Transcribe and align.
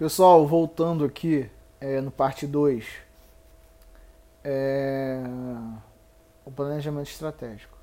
Pessoal, 0.00 0.46
voltando 0.46 1.04
aqui 1.04 1.50
é, 1.78 2.00
no 2.00 2.10
parte 2.10 2.46
2, 2.46 2.86
é, 4.42 5.20
o 6.42 6.50
planejamento 6.50 7.10
estratégico, 7.10 7.76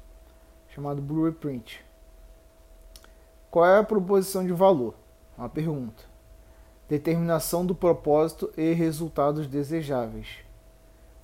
chamado 0.69 0.99
Blueprint. 0.99 1.85
Qual 3.51 3.63
é 3.63 3.77
a 3.77 3.83
proposição 3.83 4.43
de 4.43 4.51
valor? 4.51 4.95
Uma 5.37 5.47
pergunta. 5.47 6.05
Determinação 6.89 7.63
do 7.63 7.75
propósito 7.75 8.51
e 8.57 8.73
resultados 8.73 9.45
desejáveis. 9.45 10.39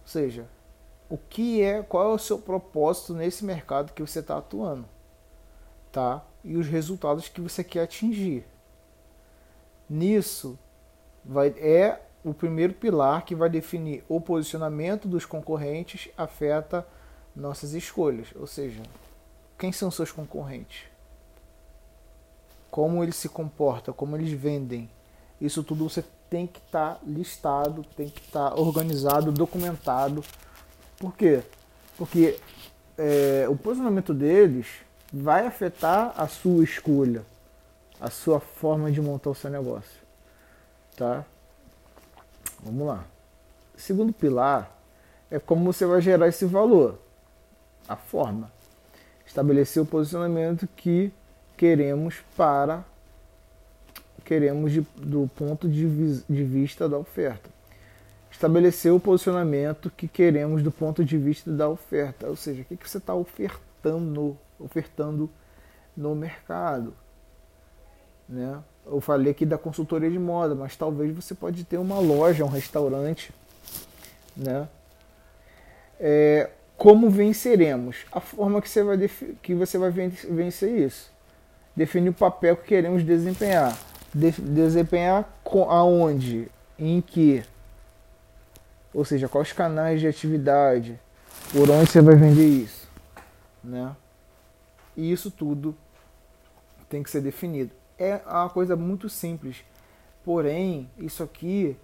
Ou 0.03 0.07
seja, 0.07 0.47
o 1.09 1.17
que 1.17 1.63
é, 1.63 1.81
qual 1.81 2.11
é 2.11 2.13
o 2.13 2.19
seu 2.19 2.37
propósito 2.37 3.15
nesse 3.15 3.43
mercado 3.43 3.93
que 3.93 4.01
você 4.03 4.19
está 4.19 4.37
atuando, 4.37 4.85
tá? 5.91 6.23
E 6.43 6.55
os 6.55 6.67
resultados 6.67 7.27
que 7.27 7.41
você 7.41 7.63
quer 7.63 7.81
atingir. 7.81 8.45
Nisso 9.89 10.59
vai 11.23 11.49
é 11.57 12.01
o 12.23 12.34
primeiro 12.34 12.73
pilar 12.73 13.25
que 13.25 13.35
vai 13.35 13.49
definir 13.49 14.03
o 14.07 14.20
posicionamento 14.21 15.07
dos 15.07 15.25
concorrentes 15.25 16.09
afeta 16.17 16.88
nossas 17.35 17.73
escolhas, 17.73 18.27
ou 18.35 18.48
seja, 18.48 18.81
quem 19.57 19.71
são 19.71 19.89
seus 19.89 20.12
concorrentes? 20.12 20.84
Como 22.70 23.03
eles 23.03 23.15
se 23.15 23.29
comportam, 23.29 23.93
como 23.93 24.15
eles 24.15 24.31
vendem. 24.31 24.89
Isso 25.41 25.63
tudo 25.63 25.89
você 25.89 26.03
tem 26.29 26.48
que 26.48 26.59
estar 26.59 26.95
tá 26.95 26.99
listado, 27.05 27.85
tem 27.95 28.09
que 28.09 28.21
estar 28.21 28.51
tá 28.51 28.55
organizado, 28.55 29.31
documentado 29.31 30.23
por 31.03 31.17
quê? 31.17 31.43
Porque 31.98 32.40
é, 32.98 33.45
o 33.49 33.57
posicionamento 33.57 34.13
deles 34.13 34.67
vai 35.12 35.45
afetar 35.45 36.13
a 36.15 36.29
sua 36.29 36.63
escolha, 36.63 37.26
a 37.99 38.09
sua 38.09 38.40
forma 38.40 38.90
de 38.90 39.01
montar 39.01 39.31
o 39.31 39.35
seu 39.35 39.49
negócio. 39.49 40.02
Tá? 40.95 41.25
Vamos 42.63 42.88
lá. 42.88 43.05
Segundo 43.75 44.13
pilar 44.13 44.71
é 45.29 45.40
como 45.40 45.71
você 45.71 45.85
vai 45.85 46.01
gerar 46.01 46.27
esse 46.27 46.45
valor. 46.45 46.99
A 47.87 47.95
forma. 47.95 48.51
Estabelecer 49.26 49.81
o 49.81 49.85
posicionamento 49.85 50.68
que 50.76 51.12
queremos 51.57 52.23
para 52.37 52.85
queremos 54.23 54.71
de, 54.71 54.81
do 54.95 55.29
ponto 55.35 55.68
de, 55.68 56.21
de 56.21 56.43
vista 56.45 56.87
da 56.87 56.98
oferta 56.98 57.49
estabelecer 58.34 58.91
o 58.91 58.99
posicionamento 58.99 59.91
que 59.91 60.07
queremos 60.07 60.63
do 60.63 60.71
ponto 60.71 61.05
de 61.05 61.18
vista 61.18 61.51
da 61.51 61.70
oferta, 61.70 62.27
ou 62.27 62.35
seja, 62.35 62.63
o 62.63 62.65
que, 62.65 62.75
que 62.75 62.90
você 62.90 62.98
está 62.98 63.13
ofertando, 63.13 64.38
ofertando 64.59 65.29
no 65.96 66.16
mercado. 66.16 66.94
Né? 68.28 68.62
Eu 68.85 69.00
falei 69.00 69.31
aqui 69.31 69.45
da 69.45 69.57
consultoria 69.57 70.09
de 70.09 70.19
moda, 70.19 70.53
mas 70.53 70.75
talvez 70.75 71.16
você 71.16 71.34
pode 71.34 71.63
ter 71.63 71.78
uma 71.78 72.00
loja, 72.00 72.44
um 72.44 72.50
restaurante. 72.50 73.34
Né? 74.35 74.67
É, 76.00 76.50
como 76.78 77.09
venceremos? 77.09 78.06
A 78.12 78.19
forma 78.19 78.62
que 78.62 78.69
você 78.69 78.84
vai, 78.84 78.97
que 79.41 79.56
você 79.56 79.78
vai 79.78 79.90
vencer 79.90 80.69
isso. 80.69 81.12
Definir 81.75 82.09
o 82.09 82.13
papel 82.13 82.57
que 82.57 82.67
queremos 82.67 83.03
desempenhar. 83.03 83.78
De 84.13 84.31
desempenhar 84.31 85.28
aonde? 85.69 86.50
Em 86.78 87.01
que? 87.01 87.44
Ou 88.94 89.06
seja, 89.06 89.28
quais 89.28 89.51
canais 89.51 90.00
de 90.00 90.07
atividade, 90.07 91.00
por 91.51 91.69
onde 91.69 91.90
você 91.90 92.01
vai 92.01 92.16
vender 92.16 92.47
isso, 92.47 92.88
né? 93.63 93.95
E 94.95 95.12
isso 95.12 95.31
tudo 95.31 95.75
tem 96.88 97.01
que 97.01 97.09
ser 97.09 97.22
definido. 97.22 97.72
É 98.03 98.22
uma 98.25 98.50
coisa 98.50 98.75
muito 98.75 99.09
simples, 99.09 99.57
porém 100.23 100.90
isso 100.97 101.23
aqui 101.23 101.78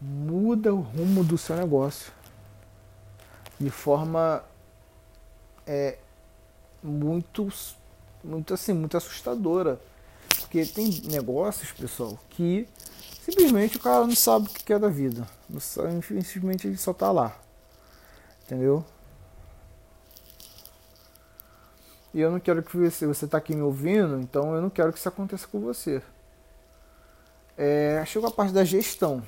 muda 0.00 0.74
o 0.74 0.80
rumo 0.80 1.22
do 1.22 1.38
seu 1.38 1.56
negócio 1.56 2.12
de 3.58 3.70
forma 3.70 4.44
é, 5.66 5.98
muito, 6.82 7.48
muito 8.24 8.54
assim, 8.54 8.72
muito 8.72 8.96
assustadora, 8.96 9.80
porque 10.40 10.66
tem 10.66 11.02
negócios, 11.04 11.70
pessoal, 11.70 12.18
que 12.30 12.66
Simplesmente 13.24 13.76
o 13.76 13.80
cara 13.80 14.04
não 14.04 14.16
sabe 14.16 14.46
o 14.46 14.50
que 14.50 14.72
é 14.72 14.78
da 14.78 14.88
vida. 14.88 15.28
Simplesmente 15.60 16.66
ele 16.66 16.76
só 16.76 16.92
tá 16.92 17.12
lá. 17.12 17.36
Entendeu? 18.44 18.84
E 22.14 22.20
eu 22.20 22.30
não 22.30 22.38
quero 22.38 22.62
que 22.62 22.76
você, 22.76 23.06
você 23.06 23.26
tá 23.26 23.38
aqui 23.38 23.54
me 23.54 23.62
ouvindo, 23.62 24.20
então 24.20 24.54
eu 24.54 24.60
não 24.60 24.70
quero 24.70 24.92
que 24.92 24.98
isso 24.98 25.08
aconteça 25.08 25.46
com 25.46 25.60
você. 25.60 26.02
É, 27.56 28.02
chegou 28.06 28.28
a 28.28 28.32
parte 28.32 28.52
da 28.52 28.64
gestão, 28.64 29.22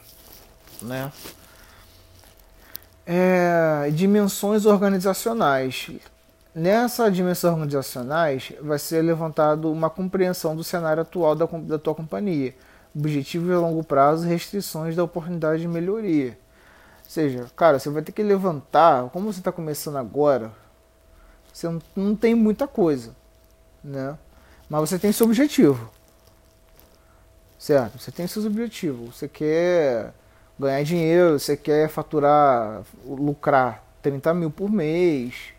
né? 0.82 1.10
É, 3.06 3.90
dimensões 3.92 4.66
organizacionais. 4.66 5.90
Nessa 6.54 7.10
dimensão 7.10 7.54
organizacionais 7.54 8.52
vai 8.60 8.78
ser 8.78 9.02
levantado 9.02 9.70
uma 9.70 9.90
compreensão 9.90 10.54
do 10.54 10.62
cenário 10.62 11.02
atual 11.02 11.34
da, 11.34 11.46
da 11.46 11.78
tua 11.78 11.94
companhia 11.94 12.54
objetivo 12.94 13.52
a 13.52 13.58
longo 13.58 13.82
prazo, 13.82 14.26
restrições 14.26 14.94
da 14.94 15.02
oportunidade 15.02 15.62
de 15.62 15.68
melhoria. 15.68 16.38
Ou 17.04 17.10
seja, 17.10 17.46
cara, 17.56 17.78
você 17.78 17.90
vai 17.90 18.02
ter 18.02 18.12
que 18.12 18.22
levantar, 18.22 19.10
como 19.10 19.32
você 19.32 19.40
está 19.40 19.50
começando 19.50 19.96
agora, 19.96 20.52
você 21.54 21.68
não, 21.68 21.80
não 21.94 22.16
tem 22.16 22.34
muita 22.34 22.66
coisa, 22.66 23.14
né? 23.82 24.18
Mas 24.68 24.90
você 24.90 24.98
tem 24.98 25.12
seu 25.12 25.24
objetivo, 25.24 25.88
certo? 27.56 27.96
Você 27.96 28.10
tem 28.10 28.26
seus 28.26 28.44
objetivos. 28.44 29.16
Você 29.16 29.28
quer 29.28 30.12
ganhar 30.58 30.82
dinheiro, 30.82 31.38
você 31.38 31.56
quer 31.56 31.88
faturar, 31.88 32.82
lucrar 33.06 33.84
30 34.02 34.34
mil 34.34 34.50
por 34.50 34.68
mês, 34.68 35.54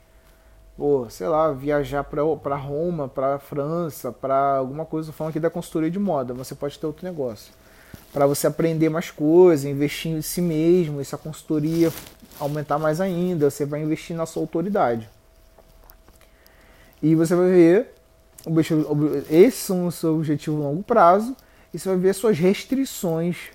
ou 0.77 1.09
sei 1.09 1.29
lá, 1.29 1.53
viajar 1.53 2.03
para 2.03 2.55
Roma, 2.57 3.07
para 3.07 3.39
França, 3.39 4.11
para 4.11 4.57
alguma 4.57 4.85
coisa, 4.85 5.13
falando 5.13 5.29
aqui 5.29 5.39
da 5.39 5.49
consultoria 5.49 5.89
de 5.89 5.97
moda, 5.97 6.33
você 6.33 6.53
pode 6.53 6.77
ter 6.77 6.85
outro 6.85 7.05
negócio. 7.05 7.53
Para 8.11 8.27
você 8.27 8.47
aprender 8.47 8.89
mais 8.89 9.11
coisas, 9.11 9.65
investir 9.65 10.11
em 10.11 10.21
si 10.21 10.41
mesmo, 10.41 10.99
essa 10.99 11.17
consultoria 11.17 11.89
aumentar 12.37 12.77
mais 12.77 12.99
ainda, 12.99 13.49
você 13.49 13.65
vai 13.65 13.81
investir 13.81 14.13
na 14.13 14.25
sua 14.25 14.43
autoridade. 14.43 15.09
E 17.01 17.15
você 17.15 17.35
vai 17.35 17.49
ver, 17.49 17.93
esses 19.29 19.59
são 19.59 19.87
os 19.87 19.95
seus 19.95 20.17
objetivos 20.17 20.59
a 20.59 20.63
longo 20.63 20.83
prazo, 20.83 21.35
e 21.73 21.79
você 21.79 21.89
vai 21.89 21.97
ver 21.97 22.13
suas 22.13 22.37
restrições 22.37 23.51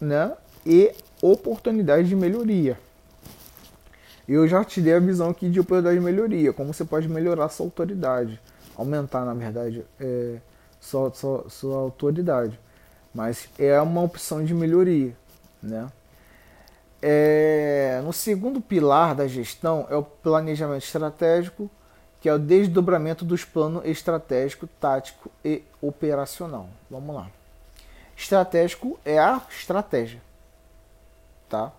né, 0.00 0.32
e 0.64 0.92
oportunidades 1.22 2.08
de 2.08 2.16
melhoria. 2.16 2.78
Eu 4.28 4.46
já 4.46 4.64
te 4.64 4.80
dei 4.80 4.94
a 4.94 5.00
visão 5.00 5.30
aqui 5.30 5.48
de 5.48 5.60
oportunidade 5.60 5.98
de 5.98 6.04
melhoria, 6.04 6.52
como 6.52 6.72
você 6.72 6.84
pode 6.84 7.08
melhorar 7.08 7.48
sua 7.48 7.66
autoridade, 7.66 8.40
aumentar, 8.76 9.24
na 9.24 9.34
verdade, 9.34 9.84
é, 9.98 10.36
sua, 10.80 11.12
sua, 11.12 11.50
sua 11.50 11.76
autoridade. 11.78 12.58
Mas 13.12 13.48
é 13.58 13.80
uma 13.80 14.02
opção 14.02 14.44
de 14.44 14.54
melhoria, 14.54 15.16
né? 15.62 15.88
É, 17.02 18.00
no 18.04 18.12
segundo 18.12 18.60
pilar 18.60 19.14
da 19.14 19.26
gestão 19.26 19.86
é 19.90 19.96
o 19.96 20.02
planejamento 20.02 20.84
estratégico, 20.84 21.70
que 22.20 22.28
é 22.28 22.34
o 22.34 22.38
desdobramento 22.38 23.24
dos 23.24 23.44
planos 23.44 23.84
estratégico, 23.84 24.66
tático 24.78 25.30
e 25.44 25.62
operacional. 25.80 26.68
Vamos 26.90 27.14
lá. 27.14 27.30
Estratégico 28.16 28.98
é 29.04 29.18
a 29.18 29.40
estratégia, 29.50 30.20
tá? 31.48 31.72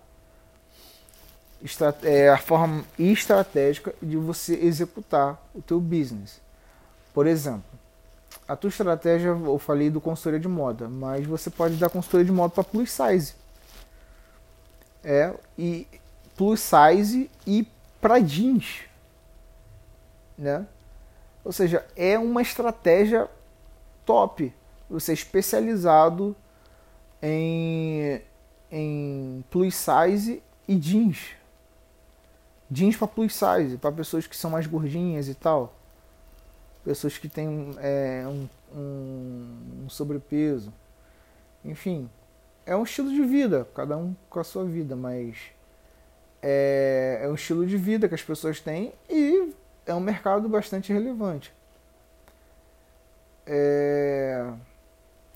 é 2.02 2.28
a 2.28 2.38
forma 2.38 2.84
estratégica 2.98 3.94
de 4.02 4.16
você 4.16 4.54
executar 4.54 5.40
o 5.54 5.62
teu 5.62 5.80
business. 5.80 6.40
Por 7.14 7.26
exemplo, 7.26 7.62
a 8.48 8.56
tua 8.56 8.68
estratégia, 8.68 9.28
eu 9.28 9.58
falei 9.58 9.88
do 9.88 10.00
consultoria 10.00 10.40
de 10.40 10.48
moda, 10.48 10.88
mas 10.88 11.24
você 11.26 11.50
pode 11.50 11.76
dar 11.76 11.88
consultoria 11.88 12.26
de 12.26 12.32
moda 12.32 12.52
para 12.52 12.64
plus 12.64 12.90
size. 12.90 13.34
É, 15.04 15.32
e 15.56 15.86
plus 16.36 16.60
size 16.60 17.30
e 17.46 17.66
para 18.00 18.18
jeans. 18.18 18.80
Né? 20.36 20.66
Ou 21.44 21.52
seja, 21.52 21.86
é 21.96 22.18
uma 22.18 22.42
estratégia 22.42 23.28
top. 24.04 24.52
Você 24.88 25.12
é 25.12 25.14
especializado 25.14 26.36
em, 27.20 28.20
em 28.70 29.44
plus 29.50 29.74
size 29.74 30.42
e 30.68 30.76
jeans 30.76 31.36
jeans 32.72 32.96
para 32.96 33.06
plus 33.06 33.34
size, 33.34 33.76
para 33.76 33.92
pessoas 33.92 34.26
que 34.26 34.34
são 34.34 34.50
mais 34.50 34.66
gordinhas 34.66 35.28
e 35.28 35.34
tal. 35.34 35.74
Pessoas 36.82 37.18
que 37.18 37.28
têm 37.28 37.74
é, 37.78 38.24
um, 38.26 38.48
um, 38.74 39.84
um 39.84 39.88
sobrepeso. 39.90 40.72
Enfim, 41.64 42.08
é 42.64 42.74
um 42.74 42.82
estilo 42.82 43.10
de 43.10 43.22
vida, 43.22 43.68
cada 43.74 43.96
um 43.96 44.16
com 44.30 44.40
a 44.40 44.44
sua 44.44 44.64
vida, 44.64 44.96
mas 44.96 45.36
é, 46.40 47.20
é 47.22 47.28
um 47.28 47.34
estilo 47.34 47.66
de 47.66 47.76
vida 47.76 48.08
que 48.08 48.14
as 48.14 48.22
pessoas 48.22 48.58
têm 48.58 48.92
e 49.08 49.52
é 49.86 49.94
um 49.94 50.00
mercado 50.00 50.48
bastante 50.48 50.92
relevante. 50.92 51.52
É, 53.46 54.52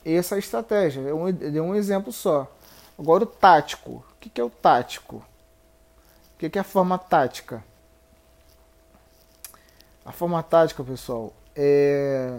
essa 0.05 0.35
é 0.35 0.37
a 0.37 0.39
estratégia. 0.39 1.01
Eu 1.01 1.33
dei 1.33 1.61
um 1.61 1.75
exemplo 1.75 2.13
só. 2.13 2.51
Agora 2.99 3.25
o 3.25 3.27
tático. 3.27 4.05
O 4.15 4.17
que 4.19 4.41
é 4.41 4.45
o 4.45 4.51
tático? 4.51 5.25
O 6.35 6.39
que 6.39 6.59
é 6.59 6.61
a 6.61 6.65
forma 6.65 6.99
tática? 6.99 7.63
A 10.05 10.13
forma 10.13 10.43
tática, 10.43 10.85
pessoal, 10.85 11.33
é 11.55 12.39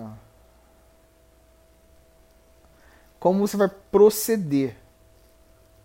como 3.20 3.46
você 3.46 3.58
vai 3.58 3.68
proceder, 3.68 4.76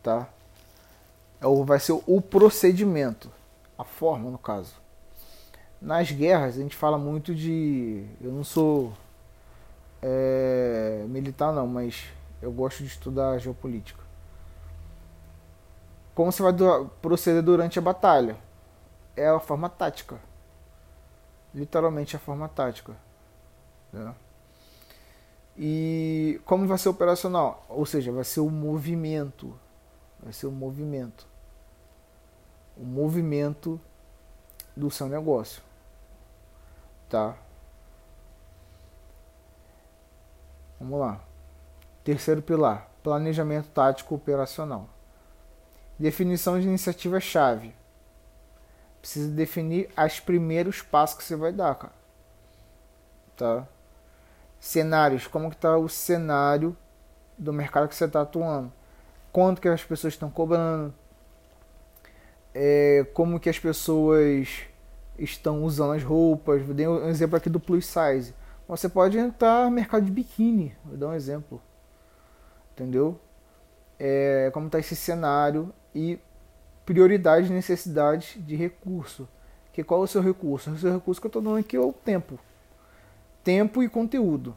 tá? 0.02 0.28
Ou 1.42 1.64
vai 1.64 1.80
ser 1.80 2.00
o 2.06 2.20
procedimento, 2.20 3.32
a 3.76 3.84
forma 3.84 4.30
no 4.30 4.38
caso. 4.38 4.74
Nas 5.82 6.12
guerras 6.12 6.56
a 6.56 6.60
gente 6.60 6.76
fala 6.76 6.96
muito 6.96 7.34
de, 7.34 8.06
eu 8.20 8.30
não 8.30 8.44
sou 8.44 8.92
é, 10.00 11.04
militar 11.08 11.52
não, 11.52 11.66
mas 11.66 12.04
eu 12.40 12.52
gosto 12.52 12.84
de 12.84 12.88
estudar 12.88 13.36
geopolítica. 13.38 14.00
Como 16.14 16.30
você 16.30 16.40
vai 16.40 16.54
proceder 17.00 17.42
durante 17.42 17.80
a 17.80 17.82
batalha? 17.82 18.36
É 19.16 19.26
a 19.28 19.40
forma 19.40 19.68
tática. 19.68 20.20
Literalmente 21.52 22.14
a 22.14 22.18
forma 22.18 22.48
tática. 22.48 22.94
Né? 23.92 24.14
E 25.58 26.40
como 26.44 26.64
vai 26.64 26.78
ser 26.78 26.90
operacional? 26.90 27.66
Ou 27.68 27.84
seja, 27.84 28.12
vai 28.12 28.22
ser 28.22 28.38
o 28.38 28.50
movimento. 28.50 29.52
Vai 30.22 30.32
ser 30.32 30.46
o 30.46 30.52
movimento. 30.52 31.26
O 32.76 32.84
movimento 32.84 33.80
do 34.76 34.88
seu 34.88 35.08
negócio. 35.08 35.60
Tá? 37.12 37.36
Vamos 40.80 40.98
lá. 40.98 41.20
Terceiro 42.02 42.40
pilar: 42.40 42.88
planejamento 43.02 43.68
tático 43.68 44.14
operacional. 44.14 44.88
Definição 45.98 46.58
de 46.58 46.66
iniciativa-chave. 46.66 47.74
Precisa 48.98 49.30
definir 49.30 49.90
os 49.94 50.20
primeiros 50.20 50.80
passos 50.80 51.18
que 51.18 51.24
você 51.24 51.36
vai 51.36 51.52
dar, 51.52 51.74
cara. 51.74 51.92
Tá? 53.36 53.66
cenários, 54.58 55.26
como 55.26 55.50
que 55.50 55.56
está 55.56 55.76
o 55.76 55.88
cenário 55.88 56.74
do 57.36 57.52
mercado 57.52 57.88
que 57.88 57.96
você 57.96 58.04
está 58.04 58.22
atuando, 58.22 58.72
quanto 59.32 59.60
que 59.60 59.68
as 59.68 59.82
pessoas 59.82 60.14
estão 60.14 60.30
cobrando, 60.30 60.94
é, 62.54 63.04
como 63.12 63.40
que 63.40 63.50
as 63.50 63.58
pessoas 63.58 64.62
estão 65.18 65.62
usando 65.64 65.92
as 65.92 66.02
roupas. 66.02 66.62
Vou 66.62 66.74
dar 66.74 66.90
um 66.90 67.08
exemplo 67.08 67.36
aqui 67.36 67.48
do 67.48 67.60
plus 67.60 67.86
size. 67.86 68.34
Você 68.68 68.88
pode 68.88 69.18
entrar 69.18 69.64
no 69.64 69.70
mercado 69.70 70.04
de 70.04 70.10
biquíni, 70.10 70.74
vou 70.84 70.96
dar 70.96 71.08
um 71.08 71.14
exemplo, 71.14 71.60
entendeu? 72.72 73.20
É, 73.98 74.50
como 74.54 74.66
está 74.66 74.78
esse 74.78 74.96
cenário 74.96 75.72
e 75.94 76.18
prioridade 76.86 77.48
e 77.48 77.52
necessidade 77.52 78.40
de 78.40 78.56
recurso. 78.56 79.28
Que 79.72 79.82
qual 79.82 80.02
é 80.02 80.04
o 80.04 80.06
seu 80.06 80.22
recurso? 80.22 80.70
O 80.70 80.78
seu 80.78 80.92
recurso 80.92 81.20
que 81.20 81.26
eu 81.26 81.28
estou 81.28 81.42
dando 81.42 81.56
aqui 81.56 81.76
é 81.76 81.80
o 81.80 81.92
tempo 81.92 82.38
tempo 83.42 83.82
e 83.82 83.88
conteúdo. 83.88 84.56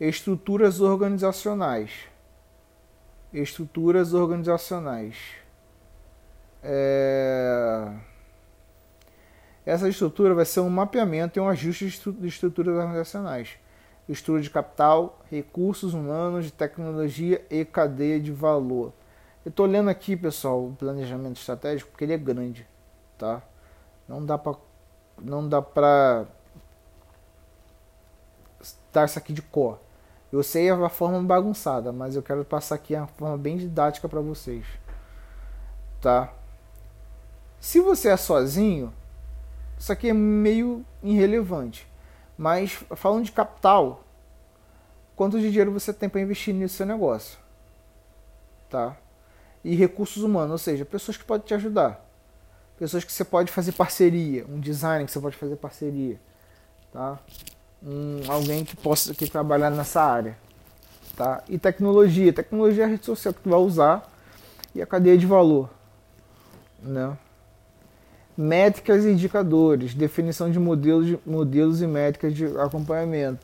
Estruturas 0.00 0.80
organizacionais. 0.80 2.08
Estruturas 3.32 4.14
organizacionais. 4.14 5.16
É... 6.62 7.92
Essa 9.64 9.88
estrutura 9.88 10.34
vai 10.34 10.44
ser 10.44 10.60
um 10.60 10.68
mapeamento 10.68 11.38
e 11.38 11.40
um 11.40 11.48
ajuste 11.48 11.86
de 11.86 12.26
estruturas 12.26 12.74
organizacionais. 12.74 13.50
Estrutura 14.08 14.42
de 14.42 14.50
capital, 14.50 15.20
recursos 15.30 15.94
humanos, 15.94 16.50
tecnologia 16.50 17.44
e 17.48 17.64
cadeia 17.64 18.20
de 18.20 18.32
valor. 18.32 18.92
Eu 19.44 19.50
estou 19.50 19.66
lendo 19.66 19.88
aqui, 19.88 20.16
pessoal, 20.16 20.66
o 20.66 20.76
planejamento 20.76 21.36
estratégico 21.36 21.90
porque 21.90 22.04
ele 22.04 22.12
é 22.12 22.18
grande, 22.18 22.66
tá? 23.16 23.42
Não 24.08 24.24
dá 24.24 24.36
para 24.36 24.56
não 25.20 25.48
dá 25.48 25.62
pra 25.62 26.26
dar 28.92 29.04
isso 29.04 29.18
aqui 29.18 29.32
de 29.32 29.42
cor. 29.42 29.78
Eu 30.32 30.42
sei 30.42 30.70
a 30.70 30.88
forma 30.88 31.22
bagunçada, 31.22 31.92
mas 31.92 32.16
eu 32.16 32.22
quero 32.22 32.44
passar 32.44 32.74
aqui 32.74 32.96
a 32.96 33.06
forma 33.06 33.36
bem 33.36 33.56
didática 33.56 34.08
para 34.08 34.20
vocês. 34.20 34.66
Tá? 36.00 36.32
Se 37.62 37.80
você 37.80 38.08
é 38.08 38.16
sozinho, 38.16 38.92
isso 39.78 39.92
aqui 39.92 40.08
é 40.08 40.12
meio 40.12 40.84
irrelevante. 41.02 41.88
Mas 42.36 42.72
falando 42.96 43.24
de 43.24 43.30
capital, 43.30 44.02
quanto 45.14 45.40
de 45.40 45.48
dinheiro 45.48 45.70
você 45.70 45.92
tem 45.92 46.08
para 46.08 46.20
investir 46.20 46.52
nesse 46.52 46.74
seu 46.74 46.86
negócio? 46.86 47.38
Tá? 48.68 48.96
E 49.62 49.76
recursos 49.76 50.24
humanos, 50.24 50.50
ou 50.50 50.58
seja, 50.58 50.84
pessoas 50.84 51.16
que 51.16 51.24
podem 51.24 51.46
te 51.46 51.54
ajudar 51.54 52.04
pessoas 52.82 53.04
que 53.04 53.12
você 53.12 53.24
pode 53.24 53.52
fazer 53.52 53.70
parceria, 53.70 54.44
um 54.48 54.58
designer 54.58 55.06
que 55.06 55.12
você 55.12 55.20
pode 55.20 55.36
fazer 55.36 55.54
parceria, 55.54 56.18
tá? 56.92 57.16
Um, 57.80 58.20
alguém 58.28 58.64
que 58.64 58.74
possa 58.74 59.14
que 59.14 59.30
trabalhar 59.30 59.70
nessa 59.70 60.02
área, 60.02 60.36
tá? 61.16 61.44
E 61.48 61.58
tecnologia, 61.58 62.32
tecnologia 62.32 62.82
é 62.82 62.86
a 62.86 62.88
rede 62.88 63.06
social 63.06 63.32
que 63.32 63.40
tu 63.40 63.50
vai 63.50 63.60
usar 63.60 64.10
e 64.74 64.82
a 64.82 64.86
cadeia 64.86 65.16
de 65.16 65.26
valor, 65.26 65.70
né? 66.82 67.16
Métricas 68.36 69.04
e 69.04 69.10
indicadores, 69.10 69.94
definição 69.94 70.50
de 70.50 70.58
modelos, 70.58 71.06
de, 71.06 71.18
modelos 71.26 71.82
e 71.82 71.86
métricas 71.86 72.34
de 72.34 72.46
acompanhamento. 72.58 73.40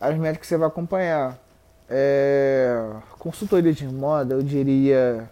As 0.00 0.16
métricas 0.16 0.40
que 0.40 0.46
você 0.46 0.56
vai 0.56 0.68
acompanhar. 0.68 1.38
É, 1.88 2.90
consultoria 3.18 3.72
de 3.72 3.86
moda, 3.86 4.34
eu 4.34 4.42
diria 4.42 5.28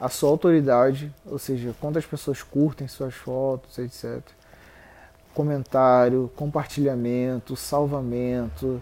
a 0.00 0.08
sua 0.08 0.30
autoridade, 0.30 1.12
ou 1.26 1.38
seja, 1.38 1.74
quantas 1.80 2.06
pessoas 2.06 2.42
curtem 2.42 2.88
suas 2.88 3.14
fotos, 3.14 3.78
etc. 3.78 4.22
Comentário, 5.34 6.30
compartilhamento, 6.36 7.56
salvamento, 7.56 8.80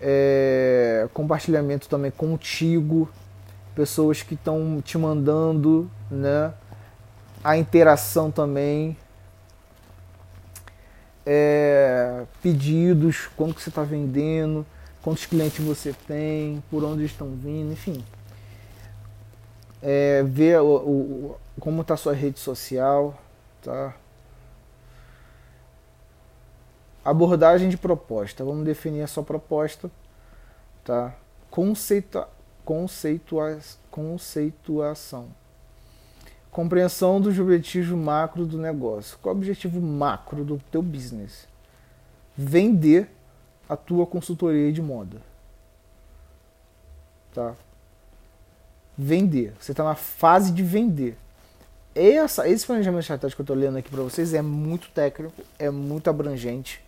é, 0.00 1.08
compartilhamento 1.12 1.88
também 1.88 2.10
contigo, 2.10 3.08
pessoas 3.74 4.22
que 4.22 4.34
estão 4.34 4.80
te 4.82 4.96
mandando, 4.96 5.90
né? 6.10 6.52
A 7.46 7.56
interação 7.56 8.30
também, 8.30 8.96
é, 11.24 12.24
pedidos, 12.42 13.28
quanto 13.36 13.54
que 13.54 13.62
você 13.62 13.68
está 13.68 13.82
vendendo, 13.82 14.66
quantos 15.02 15.26
clientes 15.26 15.64
você 15.64 15.94
tem, 16.06 16.62
por 16.70 16.82
onde 16.82 17.04
estão 17.04 17.28
vindo, 17.36 17.72
enfim 17.72 18.02
é, 19.82 20.22
ver 20.24 20.60
o, 20.60 20.66
o 20.66 21.36
como 21.60 21.82
está 21.82 21.96
sua 21.96 22.12
rede 22.12 22.38
social, 22.38 23.14
tá? 23.62 23.94
Abordagem 27.04 27.68
de 27.68 27.76
proposta. 27.76 28.44
Vamos 28.44 28.64
definir 28.64 29.02
a 29.02 29.06
sua 29.06 29.22
proposta, 29.22 29.88
tá? 30.84 31.14
Conceita, 31.50 32.28
conceitua, 32.64 33.58
conceituação. 33.90 35.28
Compreensão 36.56 37.20
dos 37.20 37.38
objetivos 37.38 37.90
macro 37.90 38.46
do 38.46 38.56
negócio. 38.56 39.18
Qual 39.20 39.34
é 39.34 39.36
o 39.36 39.38
objetivo 39.38 39.78
macro 39.78 40.42
do 40.42 40.58
teu 40.70 40.80
business? 40.80 41.46
Vender 42.34 43.10
a 43.68 43.76
tua 43.76 44.06
consultoria 44.06 44.72
de 44.72 44.80
moda. 44.80 45.20
Tá? 47.34 47.54
vender. 48.96 49.52
Você 49.60 49.72
está 49.72 49.84
na 49.84 49.94
fase 49.94 50.50
de 50.52 50.62
vender. 50.62 51.18
Essa, 51.94 52.48
esse 52.48 52.66
planejamento 52.66 53.02
estratégico 53.02 53.36
que 53.36 53.50
eu 53.50 53.54
estou 53.54 53.56
lendo 53.56 53.78
aqui 53.78 53.90
para 53.90 54.02
vocês 54.02 54.34
é 54.34 54.42
muito 54.42 54.88
técnico, 54.90 55.42
é 55.58 55.70
muito 55.70 56.08
abrangente, 56.08 56.82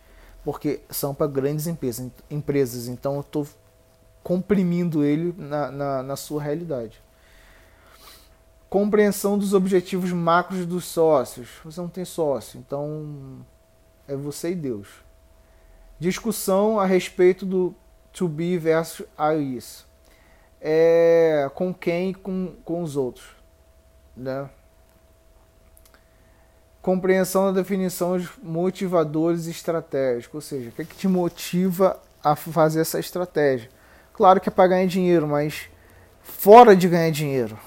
porque 0.45 0.81
são 0.91 1.15
para 1.15 1.27
grandes 1.27 1.67
empresas, 1.67 2.11
empresas. 2.31 2.89
Então 2.89 3.17
eu 3.17 3.21
estou 3.21 3.47
comprimindo 4.23 5.05
ele 5.05 5.35
na, 5.37 5.71
na, 5.71 6.03
na 6.03 6.17
sua 6.17 6.43
realidade. 6.43 7.01
Compreensão 8.69 9.39
dos 9.39 9.55
objetivos 9.55 10.13
macros 10.13 10.67
dos 10.67 10.85
sócios. 10.85 11.49
Você 11.65 11.81
não 11.81 11.89
tem 11.89 12.05
sócio, 12.05 12.59
então 12.59 13.45
é 14.07 14.15
você 14.15 14.51
e 14.51 14.55
Deus. 14.55 14.89
Discussão 15.99 16.79
a 16.79 16.85
respeito 16.85 17.47
do 17.47 17.75
to 18.13 18.29
be 18.29 18.59
versus 18.59 19.07
is 19.41 19.89
é, 20.61 21.51
com 21.55 21.73
quem 21.73 22.11
e 22.11 22.15
com, 22.15 22.55
com 22.65 22.83
os 22.83 22.97
outros. 22.97 23.27
Né? 24.17 24.49
Compreensão 26.83 27.47
da 27.47 27.61
definição 27.61 28.19
de 28.19 28.29
motivadores 28.43 29.47
estratégicos, 29.47 30.35
ou 30.35 30.41
seja, 30.41 30.71
o 30.71 30.73
que, 30.73 30.83
é 30.83 30.85
que 30.85 30.97
te 30.97 31.09
motiva 31.09 32.01
a 32.23 32.35
fazer 32.35 32.81
essa 32.81 32.99
estratégia? 32.99 33.71
Claro 34.13 34.41
que 34.41 34.49
é 34.49 34.53
para 34.53 34.69
ganhar 34.69 34.87
dinheiro, 34.87 35.27
mas 35.27 35.69
fora 36.23 36.75
de 36.75 36.89
ganhar 36.89 37.11
dinheiro. 37.11 37.59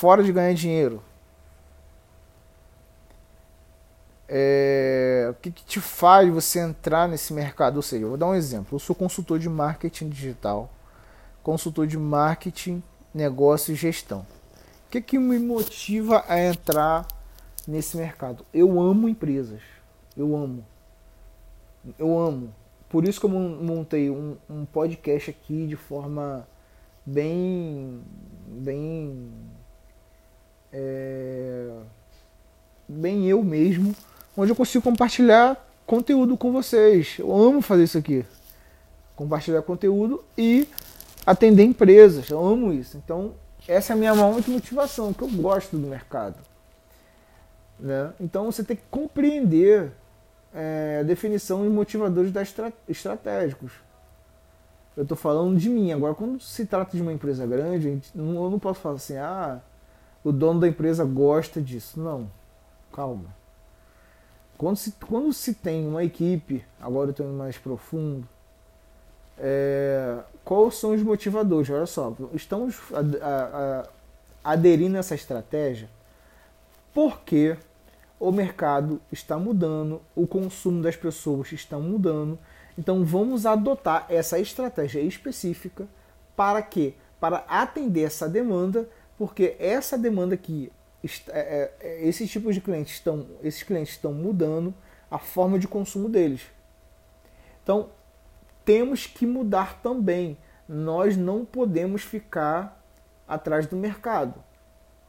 Fora 0.00 0.24
de 0.24 0.32
ganhar 0.32 0.54
dinheiro. 0.54 1.02
É, 4.26 5.28
o 5.30 5.34
que, 5.34 5.50
que, 5.50 5.62
te 5.62 5.78
faz 5.78 6.32
você 6.32 6.58
entrar 6.58 7.06
nesse 7.06 7.34
mercado? 7.34 7.76
Ou 7.76 7.82
seja, 7.82 8.06
eu 8.06 8.08
vou 8.08 8.16
dar 8.16 8.28
um 8.28 8.34
exemplo. 8.34 8.76
Eu 8.76 8.78
sou 8.78 8.96
consultor 8.96 9.38
de 9.38 9.46
marketing 9.46 10.08
digital, 10.08 10.70
consultor 11.42 11.86
de 11.86 11.98
marketing, 11.98 12.82
negócio 13.12 13.72
e 13.72 13.74
gestão. 13.74 14.20
O 14.86 14.90
que, 14.90 15.02
que 15.02 15.18
me 15.18 15.38
motiva 15.38 16.24
a 16.26 16.40
entrar 16.40 17.06
nesse 17.68 17.98
mercado? 17.98 18.46
Eu 18.54 18.80
amo 18.80 19.06
empresas. 19.06 19.60
Eu 20.16 20.34
amo. 20.34 20.64
Eu 21.98 22.18
amo. 22.18 22.54
Por 22.88 23.06
isso 23.06 23.20
que 23.20 23.26
eu 23.26 23.30
montei 23.30 24.08
um, 24.08 24.38
um 24.48 24.64
podcast 24.64 25.28
aqui 25.28 25.66
de 25.66 25.76
forma 25.76 26.48
bem. 27.04 28.00
bem. 28.48 29.59
É, 30.72 31.70
bem 32.88 33.26
eu 33.28 33.42
mesmo, 33.42 33.94
onde 34.36 34.52
eu 34.52 34.56
consigo 34.56 34.82
compartilhar 34.84 35.56
conteúdo 35.86 36.36
com 36.36 36.52
vocês. 36.52 37.16
Eu 37.18 37.34
amo 37.34 37.60
fazer 37.60 37.84
isso 37.84 37.98
aqui. 37.98 38.24
Compartilhar 39.16 39.62
conteúdo 39.62 40.24
e 40.38 40.68
atender 41.26 41.64
empresas. 41.64 42.28
Eu 42.30 42.44
amo 42.44 42.72
isso. 42.72 42.96
Então, 42.96 43.34
essa 43.66 43.92
é 43.92 43.94
a 43.94 43.96
minha 43.96 44.14
maior 44.14 44.40
motivação, 44.48 45.12
que 45.12 45.22
eu 45.22 45.28
gosto 45.28 45.76
do 45.76 45.86
mercado. 45.86 46.36
Né? 47.78 48.12
Então, 48.20 48.50
você 48.50 48.62
tem 48.62 48.76
que 48.76 48.82
compreender 48.90 49.92
é, 50.54 50.98
a 51.00 51.02
definição 51.02 51.62
de 51.62 51.68
motivadores 51.68 52.32
da 52.32 52.42
estra 52.42 52.72
estratégicos. 52.88 53.72
Eu 54.96 55.02
estou 55.02 55.16
falando 55.16 55.58
de 55.58 55.68
mim. 55.68 55.92
Agora, 55.92 56.14
quando 56.14 56.40
se 56.40 56.66
trata 56.66 56.96
de 56.96 57.02
uma 57.02 57.12
empresa 57.12 57.46
grande, 57.46 58.00
eu 58.14 58.22
não 58.22 58.58
posso 58.58 58.80
falar 58.80 58.96
assim, 58.96 59.16
ah, 59.16 59.60
o 60.24 60.32
dono 60.32 60.60
da 60.60 60.68
empresa 60.68 61.04
gosta 61.04 61.60
disso. 61.60 62.00
Não, 62.00 62.30
calma. 62.92 63.34
Quando 64.58 64.76
se, 64.76 64.92
quando 65.06 65.32
se 65.32 65.54
tem 65.54 65.86
uma 65.86 66.04
equipe, 66.04 66.64
agora 66.80 67.08
eu 67.08 67.12
estou 67.12 67.26
indo 67.26 67.34
mais 67.34 67.56
profundo, 67.56 68.28
é, 69.38 70.18
quais 70.44 70.74
são 70.74 70.92
os 70.92 71.02
motivadores? 71.02 71.70
Olha 71.70 71.86
só, 71.86 72.14
estamos 72.34 72.76
a, 72.92 73.26
a, 73.26 73.80
a, 73.80 74.52
aderindo 74.52 74.96
a 74.96 75.00
essa 75.00 75.14
estratégia 75.14 75.88
porque 76.92 77.56
o 78.18 78.30
mercado 78.30 79.00
está 79.10 79.38
mudando, 79.38 80.02
o 80.14 80.26
consumo 80.26 80.82
das 80.82 80.96
pessoas 80.96 81.52
está 81.52 81.78
mudando. 81.78 82.38
Então 82.76 83.04
vamos 83.04 83.46
adotar 83.46 84.06
essa 84.08 84.38
estratégia 84.38 85.00
específica 85.00 85.88
para 86.36 86.60
quê? 86.62 86.94
Para 87.18 87.44
atender 87.48 88.02
essa 88.02 88.28
demanda, 88.28 88.88
porque 89.20 89.54
essa 89.58 89.98
demanda 89.98 90.34
aqui, 90.34 90.72
é, 91.04 91.10
é, 91.28 91.74
é, 91.78 92.08
esses 92.08 92.30
tipos 92.30 92.54
de 92.54 92.60
clientes 92.62 92.94
estão, 92.94 93.26
esses 93.42 93.62
clientes 93.62 93.92
estão 93.92 94.14
mudando 94.14 94.72
a 95.10 95.18
forma 95.18 95.58
de 95.58 95.68
consumo 95.68 96.08
deles. 96.08 96.40
Então 97.62 97.90
temos 98.64 99.06
que 99.06 99.26
mudar 99.26 99.82
também. 99.82 100.38
Nós 100.66 101.18
não 101.18 101.44
podemos 101.44 102.00
ficar 102.00 102.82
atrás 103.28 103.66
do 103.66 103.76
mercado. 103.76 104.42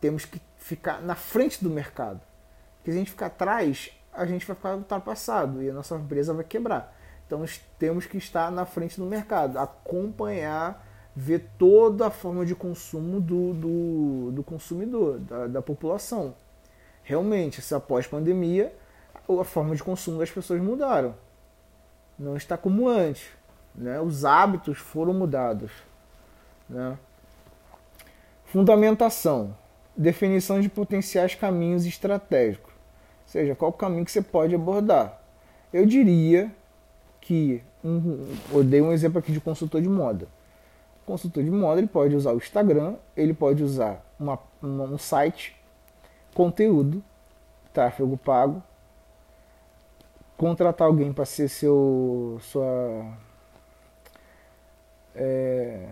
Temos 0.02 0.26
que 0.26 0.42
ficar 0.58 1.02
na 1.02 1.16
frente 1.16 1.64
do 1.64 1.70
mercado. 1.70 2.20
Porque 2.76 2.92
se 2.92 2.98
a 2.98 3.00
gente 3.00 3.12
ficar 3.12 3.28
atrás, 3.28 3.94
a 4.12 4.26
gente 4.26 4.46
vai 4.46 4.58
ficar 4.58 4.76
ultrapassado 4.76 5.64
e 5.64 5.70
a 5.70 5.74
nossa 5.74 5.96
empresa 5.96 6.34
vai 6.34 6.44
quebrar. 6.44 6.94
Então 7.26 7.46
temos 7.80 8.06
que 8.06 8.18
estar 8.18 8.52
na 8.52 8.66
frente 8.66 9.00
do 9.00 9.06
mercado, 9.06 9.58
acompanhar, 9.58 10.86
ver 11.16 11.50
toda 11.58 12.08
a 12.08 12.12
forma 12.12 12.46
de 12.46 12.56
consumo 12.56 13.20
do, 13.20 13.54
do, 13.54 14.32
do 14.32 14.44
consumidor, 14.44 15.20
da, 15.20 15.48
da 15.48 15.62
população. 15.62 16.36
Realmente, 17.04 17.62
se 17.62 17.74
após 17.76 18.08
pandemia, 18.08 18.74
a 19.28 19.44
forma 19.44 19.76
de 19.76 19.84
consumo 19.84 20.20
das 20.20 20.32
pessoas 20.32 20.62
mudaram. 20.62 21.16
Não 22.18 22.36
está 22.36 22.58
como 22.58 22.88
antes. 22.88 23.28
Né? 23.74 24.00
Os 24.00 24.26
hábitos 24.26 24.78
foram 24.78 25.14
mudados. 25.14 25.72
Né? 26.70 26.98
Fundamentação. 28.46 29.56
Definição 29.96 30.62
de 30.62 30.70
potenciais 30.70 31.36
caminhos 31.36 31.86
estratégicos 31.86 32.72
seja, 33.32 33.56
qual 33.56 33.72
o 33.72 33.74
caminho 33.74 34.04
que 34.04 34.12
você 34.12 34.22
pode 34.22 34.54
abordar. 34.54 35.22
Eu 35.72 35.86
diria 35.86 36.52
que, 37.22 37.64
um, 37.84 38.28
eu 38.52 38.64
dei 38.64 38.82
um 38.82 38.92
exemplo 38.92 39.20
aqui 39.20 39.32
de 39.32 39.40
consultor 39.40 39.82
de 39.82 39.88
moda. 39.88 40.28
Consultor 41.06 41.44
de 41.44 41.52
moda 41.52 41.80
ele 41.80 41.88
pode 41.88 42.16
usar 42.16 42.34
o 42.34 42.38
Instagram, 42.38 42.96
ele 43.16 43.34
pode 43.34 43.64
usar 43.64 44.04
uma, 44.20 44.40
uma, 44.62 44.84
um 44.86 44.98
site, 44.98 45.56
conteúdo, 46.34 47.04
tráfego 47.74 48.18
pago, 48.18 48.62
contratar 50.38 50.88
alguém 50.88 51.12
para 51.12 51.26
ser 51.26 51.50
seu 51.50 52.38
sua 52.42 53.06
é, 55.16 55.88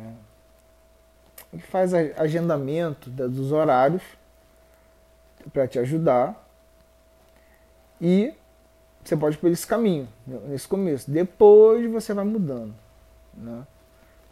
faz 1.70 1.94
agendamento 1.94 3.10
dos 3.10 3.52
horários 3.52 4.04
para 5.52 5.68
te 5.68 5.80
ajudar 5.80 6.48
e 8.00 8.34
você 9.04 9.18
pode 9.18 9.38
por 9.38 9.50
esse 9.50 9.66
caminho, 9.66 10.08
nesse 10.48 10.68
começo. 10.68 11.10
Depois 11.10 11.90
você 11.90 12.14
vai 12.14 12.26
mudando. 12.26 12.74
Né? 13.34 13.66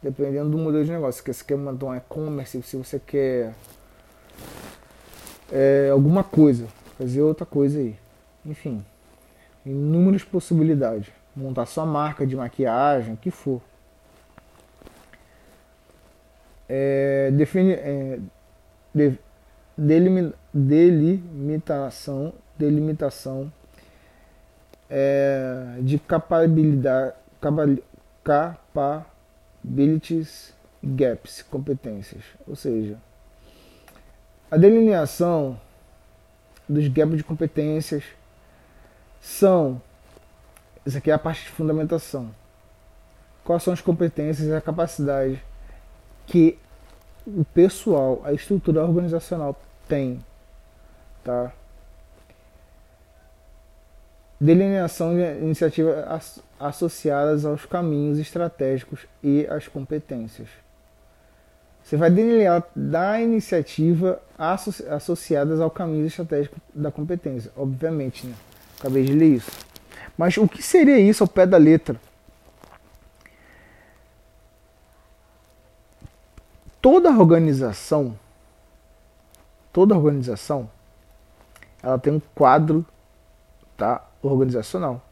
Dependendo 0.09 0.49
do 0.49 0.57
modelo 0.57 0.85
de 0.85 0.91
negócio. 0.91 1.21
Se 1.21 1.33
você 1.33 1.43
quer 1.43 1.57
mandar 1.57 1.87
um 1.87 1.95
e-commerce, 1.95 2.63
se 2.63 2.77
você 2.77 2.97
quer 2.97 3.53
é, 5.51 5.89
alguma 5.91 6.23
coisa, 6.23 6.65
fazer 6.97 7.21
outra 7.21 7.45
coisa 7.45 7.77
aí. 7.77 7.93
Enfim, 8.45 8.85
inúmeras 9.65 10.23
possibilidades. 10.23 11.11
Montar 11.35 11.65
sua 11.65 11.85
marca 11.85 12.25
de 12.25 12.37
maquiagem, 12.37 13.15
o 13.15 13.17
que 13.17 13.29
for. 13.29 13.61
É, 16.69 17.29
define, 17.31 17.73
é, 17.73 18.17
de, 18.95 19.19
delimitação, 20.53 22.33
delimitação 22.57 23.51
é, 24.89 25.79
de 25.81 25.99
capabilidade, 25.99 27.13
capabilities 29.67 30.53
gaps, 30.83 31.41
competências. 31.43 32.23
Ou 32.47 32.55
seja, 32.55 32.97
a 34.49 34.57
delineação 34.57 35.59
dos 36.67 36.87
gaps 36.87 37.17
de 37.17 37.23
competências 37.23 38.03
são. 39.19 39.81
Isso 40.85 40.97
aqui 40.97 41.11
é 41.11 41.13
a 41.13 41.19
parte 41.19 41.43
de 41.43 41.49
fundamentação. 41.49 42.33
Quais 43.43 43.63
são 43.63 43.73
as 43.73 43.81
competências 43.81 44.47
e 44.47 44.53
a 44.53 44.61
capacidade 44.61 45.43
que 46.25 46.57
o 47.25 47.43
pessoal, 47.43 48.21
a 48.23 48.31
estrutura 48.31 48.83
organizacional 48.83 49.59
tem, 49.87 50.23
tá? 51.23 51.51
Delineação 54.39 55.15
de 55.15 55.23
iniciativas 55.39 56.39
associadas 56.59 57.43
aos 57.43 57.65
caminhos 57.65 58.19
estratégicos 58.19 59.07
e 59.23 59.47
às 59.47 59.67
competências. 59.67 60.47
Você 61.83 61.95
vai 61.95 62.11
delinear 62.11 62.63
da 62.75 63.19
iniciativa 63.21 64.21
associadas 64.37 65.61
ao 65.61 65.71
caminho 65.71 66.05
estratégico 66.05 66.57
da 66.73 66.91
competência, 66.91 67.51
obviamente, 67.55 68.27
né? 68.27 68.35
Acabei 68.77 69.05
de 69.05 69.13
ler 69.13 69.37
isso. 69.37 69.51
Mas 70.17 70.37
o 70.37 70.47
que 70.47 70.61
seria 70.61 70.99
isso 70.99 71.23
ao 71.23 71.27
pé 71.27 71.45
da 71.45 71.57
letra? 71.57 71.95
Toda 76.81 77.09
organização, 77.09 78.17
toda 79.73 79.95
organização, 79.95 80.69
ela 81.81 81.97
tem 81.97 82.13
um 82.13 82.21
quadro, 82.35 82.85
tá? 83.75 84.06
Organizacional, 84.21 85.03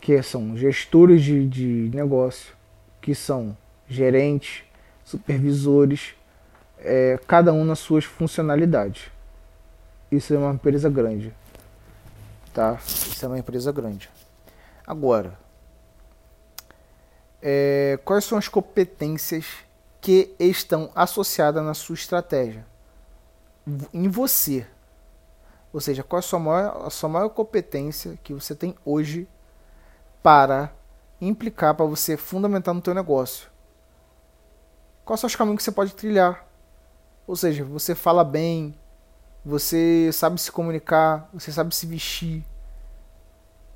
que 0.00 0.20
são 0.22 0.56
gestores 0.56 1.22
de, 1.22 1.46
de 1.46 1.90
negócio, 1.94 2.54
que 3.00 3.14
são 3.14 3.56
gerentes, 3.88 4.64
supervisores, 5.04 6.14
é, 6.78 7.18
cada 7.26 7.52
um 7.52 7.64
nas 7.64 7.78
suas 7.78 8.04
funcionalidades. 8.04 9.10
Isso 10.10 10.32
é 10.34 10.38
uma 10.38 10.52
empresa 10.52 10.88
grande. 10.88 11.32
Tá? 12.52 12.78
Isso 12.84 13.24
é 13.24 13.28
uma 13.28 13.38
empresa 13.38 13.70
grande. 13.72 14.10
Agora, 14.86 15.38
é, 17.42 17.98
quais 18.04 18.24
são 18.24 18.38
as 18.38 18.48
competências 18.48 19.46
que 20.00 20.34
estão 20.38 20.90
associadas 20.94 21.62
na 21.62 21.74
sua 21.74 21.94
estratégia? 21.94 22.64
Em 23.92 24.08
você, 24.08 24.66
ou 25.72 25.80
seja, 25.80 26.02
qual 26.02 26.18
é 26.18 26.20
a 26.20 26.22
sua 26.22 26.38
maior, 26.38 26.86
a 26.86 26.90
sua 26.90 27.08
maior 27.08 27.28
competência 27.28 28.18
que 28.22 28.32
você 28.32 28.54
tem 28.54 28.74
hoje 28.84 29.28
para 30.22 30.72
implicar, 31.20 31.74
para 31.74 31.84
você 31.84 32.16
fundamentar 32.16 32.74
no 32.74 32.80
teu 32.80 32.94
negócio? 32.94 33.48
Quais 35.04 35.20
são 35.20 35.28
os 35.28 35.36
caminhos 35.36 35.58
que 35.58 35.64
você 35.64 35.72
pode 35.72 35.94
trilhar? 35.94 36.46
Ou 37.26 37.36
seja, 37.36 37.64
você 37.64 37.94
fala 37.94 38.24
bem, 38.24 38.74
você 39.44 40.10
sabe 40.12 40.40
se 40.40 40.50
comunicar, 40.50 41.28
você 41.32 41.52
sabe 41.52 41.74
se 41.74 41.86
vestir, 41.86 42.44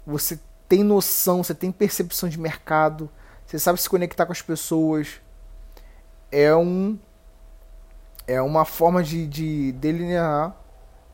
você 0.06 0.40
tem 0.68 0.82
noção, 0.82 1.42
você 1.42 1.54
tem 1.54 1.70
percepção 1.70 2.28
de 2.28 2.38
mercado, 2.38 3.11
você 3.46 3.58
sabe 3.58 3.80
se 3.80 3.88
conectar 3.88 4.25
com 4.25 4.32
as 4.32 4.40
pessoas. 4.40 5.20
É 6.30 6.54
um 6.56 6.99
é 8.26 8.40
uma 8.40 8.64
forma 8.64 9.02
de, 9.02 9.26
de 9.26 9.72
delinear 9.72 10.56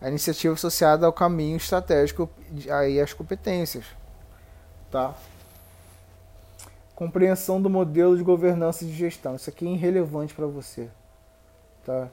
a 0.00 0.08
iniciativa 0.08 0.54
associada 0.54 1.06
ao 1.06 1.12
caminho 1.12 1.56
estratégico 1.56 2.30
aí 2.70 3.00
as 3.00 3.12
competências, 3.12 3.84
tá? 4.90 5.14
Compreensão 6.94 7.60
do 7.60 7.70
modelo 7.70 8.16
de 8.16 8.22
governança 8.22 8.84
e 8.84 8.88
de 8.88 8.94
gestão. 8.94 9.36
Isso 9.36 9.50
aqui 9.50 9.66
é 9.66 9.70
irrelevante 9.70 10.34
para 10.34 10.46
você, 10.46 10.88
tá? 11.84 12.08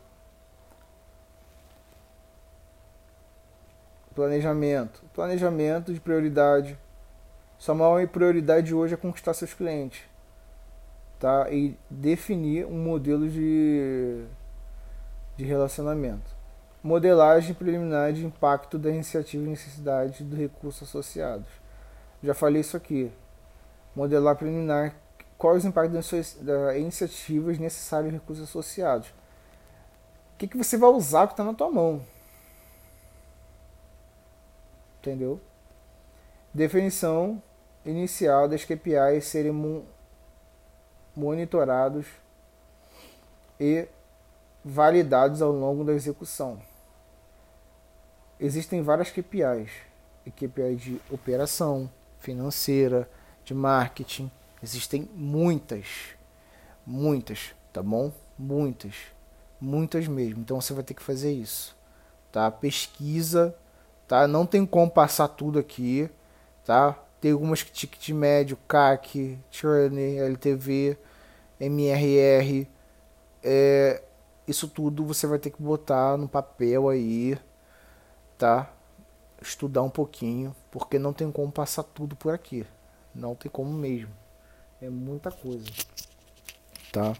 Planejamento. 4.15 5.03
Planejamento 5.13 5.93
de 5.93 5.99
prioridade. 5.99 6.77
Sua 7.57 7.75
maior 7.75 8.07
prioridade 8.07 8.73
hoje 8.73 8.93
é 8.93 8.97
conquistar 8.97 9.33
seus 9.33 9.53
clientes. 9.53 10.03
Tá? 11.19 11.51
E 11.51 11.77
definir 11.89 12.65
um 12.65 12.81
modelo 12.81 13.27
de, 13.27 14.23
de 15.35 15.43
relacionamento. 15.43 16.34
Modelagem 16.85 17.55
preliminar 17.55 18.13
de 18.13 18.23
impacto 18.23 18.77
da 18.77 18.91
iniciativa 18.91 19.43
e 19.43 19.47
necessidade 19.47 20.23
do 20.23 20.35
recurso 20.35 20.83
associados. 20.83 21.47
Já 22.21 22.35
falei 22.35 22.61
isso 22.61 22.77
aqui. 22.77 23.11
Modelar 23.95 24.35
preliminar 24.35 24.95
quais 25.37 25.59
os 25.59 25.65
impactos 25.65 26.11
das, 26.41 26.75
iniciativas 26.77 27.57
necessários 27.57 28.11
e 28.11 28.15
recursos 28.15 28.47
associados. 28.47 29.07
O 29.07 30.37
que, 30.37 30.47
que 30.47 30.57
você 30.57 30.77
vai 30.77 30.91
usar 30.91 31.25
que 31.25 31.33
está 31.33 31.43
na 31.43 31.53
tua 31.53 31.71
mão? 31.71 32.01
entendeu? 35.05 35.39
Definição 36.53 37.41
inicial 37.85 38.47
das 38.47 38.65
KPIs 38.65 39.25
serem 39.25 39.85
monitorados 41.15 42.07
e 43.59 43.87
validados 44.63 45.41
ao 45.41 45.51
longo 45.51 45.83
da 45.83 45.93
execução. 45.93 46.59
Existem 48.39 48.81
várias 48.81 49.11
KPIs, 49.11 49.71
KPIs 50.35 50.81
de 50.81 51.01
operação, 51.09 51.89
financeira, 52.19 53.09
de 53.43 53.53
marketing, 53.53 54.29
existem 54.61 55.07
muitas, 55.13 55.87
muitas, 56.85 57.55
tá 57.71 57.81
bom? 57.81 58.11
Muitas, 58.37 58.95
muitas 59.61 60.07
mesmo. 60.07 60.41
Então 60.41 60.59
você 60.59 60.73
vai 60.73 60.83
ter 60.83 60.93
que 60.93 61.03
fazer 61.03 61.31
isso, 61.31 61.75
tá? 62.31 62.49
Pesquisa 62.51 63.55
tá? 64.07 64.27
Não 64.27 64.45
tem 64.45 64.65
como 64.65 64.89
passar 64.89 65.27
tudo 65.27 65.59
aqui, 65.59 66.09
tá? 66.65 66.97
Tem 67.19 67.31
algumas 67.31 67.63
que 67.63 67.71
ticket 67.71 68.09
médio, 68.09 68.57
CAC, 68.67 69.37
churn, 69.49 70.17
LTV, 70.17 70.97
MRR, 71.59 72.67
é, 73.43 74.01
isso 74.47 74.67
tudo 74.67 75.05
você 75.05 75.25
vai 75.25 75.39
ter 75.39 75.49
que 75.49 75.61
botar 75.61 76.17
no 76.17 76.27
papel 76.27 76.89
aí, 76.89 77.37
tá? 78.37 78.71
Estudar 79.41 79.83
um 79.83 79.89
pouquinho, 79.89 80.55
porque 80.71 80.97
não 80.97 81.13
tem 81.13 81.31
como 81.31 81.51
passar 81.51 81.83
tudo 81.83 82.15
por 82.15 82.33
aqui, 82.33 82.65
não 83.13 83.35
tem 83.35 83.51
como 83.51 83.71
mesmo, 83.71 84.11
é 84.81 84.89
muita 84.89 85.31
coisa, 85.31 85.65
tá? 86.91 87.15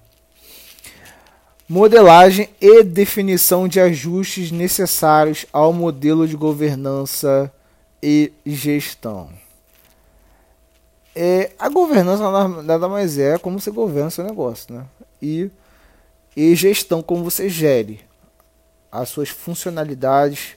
modelagem 1.68 2.50
e 2.62 2.84
definição 2.84 3.68
de 3.68 3.80
ajustes 3.80 4.52
necessários 4.52 5.46
ao 5.52 5.74
modelo 5.74 6.28
de 6.28 6.36
governança 6.36 7.52
e 8.02 8.32
gestão. 8.46 9.30
É, 11.16 11.52
a 11.58 11.70
governança 11.70 12.30
nada 12.62 12.88
mais 12.88 13.18
é 13.18 13.38
como 13.38 13.60
você 13.60 13.72
governa 13.72 14.10
seu 14.10 14.24
negócio, 14.24 14.76
né? 14.76 14.86
E, 15.22 15.50
e 16.36 16.54
gestão, 16.56 17.02
como 17.02 17.24
você 17.24 17.50
gere 17.50 18.02
as 18.92 19.10
suas 19.10 19.30
funcionalidades, 19.30 20.56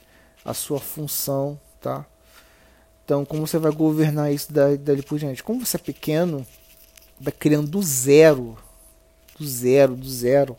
a 0.48 0.54
sua 0.54 0.80
função, 0.80 1.58
tá? 1.80 2.06
Então, 3.04 3.24
como 3.24 3.46
você 3.46 3.58
vai 3.58 3.72
governar 3.72 4.32
isso 4.32 4.52
dali 4.52 5.02
por 5.02 5.18
diante? 5.18 5.42
Como 5.42 5.64
você 5.64 5.76
é 5.76 5.80
pequeno, 5.80 6.46
vai 7.20 7.32
criando 7.32 7.68
do 7.68 7.82
zero, 7.82 8.56
do 9.38 9.46
zero, 9.46 9.96
do 9.96 10.08
zero 10.08 10.56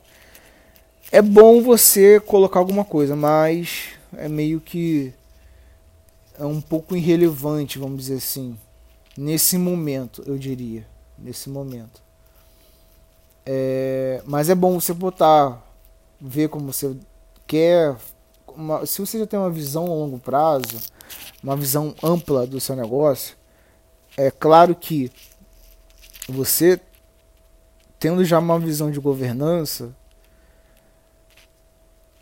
é 1.11 1.21
bom 1.21 1.61
você 1.61 2.19
colocar 2.19 2.59
alguma 2.59 2.85
coisa, 2.85 3.15
mas 3.15 3.89
é 4.15 4.27
meio 4.27 4.61
que 4.61 5.11
é 6.37 6.45
um 6.45 6.61
pouco 6.61 6.95
irrelevante, 6.95 7.79
vamos 7.79 8.03
dizer 8.03 8.17
assim, 8.17 8.57
nesse 9.17 9.57
momento, 9.57 10.23
eu 10.25 10.37
diria, 10.37 10.85
nesse 11.17 11.49
momento. 11.49 12.01
É, 13.45 14.21
mas 14.25 14.49
é 14.49 14.55
bom 14.55 14.79
você 14.79 14.93
botar, 14.93 15.59
ver 16.21 16.47
como 16.49 16.71
você 16.71 16.95
quer. 17.47 17.95
Uma, 18.55 18.85
se 18.85 18.99
você 18.99 19.19
já 19.19 19.27
tem 19.27 19.39
uma 19.39 19.49
visão 19.49 19.85
a 19.85 19.89
longo 19.89 20.19
prazo, 20.19 20.79
uma 21.43 21.55
visão 21.55 21.95
ampla 22.03 22.45
do 22.45 22.59
seu 22.59 22.75
negócio, 22.75 23.35
é 24.17 24.29
claro 24.29 24.75
que 24.75 25.11
você 26.27 26.79
tendo 27.99 28.23
já 28.23 28.39
uma 28.39 28.59
visão 28.59 28.89
de 28.89 28.99
governança, 28.99 29.93